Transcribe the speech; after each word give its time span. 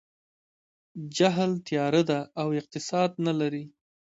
جهل 1.17 1.51
تیاره 1.67 2.01
ده 2.09 2.19
او 2.41 2.47
اقتصاد 2.59 3.11
نه 3.25 3.33
لري. 3.39 3.63